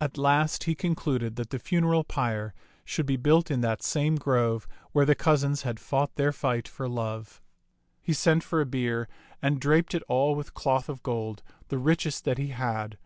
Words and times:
At 0.00 0.16
last 0.16 0.64
he 0.64 0.74
concluded 0.74 1.36
that 1.36 1.50
the 1.50 1.58
funeral 1.58 2.02
pyre 2.02 2.54
should 2.86 3.04
be 3.04 3.18
built 3.18 3.50
in 3.50 3.60
that 3.60 3.82
same 3.82 4.16
grove 4.16 4.66
where 4.92 5.04
the 5.04 5.14
cousins 5.14 5.60
had 5.60 5.78
fought 5.78 6.14
their 6.14 6.32
fight 6.32 6.66
for 6.66 6.88
love. 6.88 7.42
He 8.00 8.14
sent 8.14 8.42
for 8.42 8.62
a 8.62 8.64
bier 8.64 9.10
and 9.42 9.60
draped 9.60 9.94
it 9.94 10.02
all 10.08 10.34
with 10.34 10.54
cloth 10.54 10.88
of 10.88 11.02
gold, 11.02 11.42
the 11.68 11.76
richest 11.76 12.24
that 12.24 12.38
he 12.38 12.46
had. 12.48 12.96